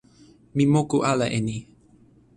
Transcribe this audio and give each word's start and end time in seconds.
mi 0.55 0.63
moku 0.73 0.97
ala 1.11 1.25
e 1.37 1.39
ni. 1.47 1.57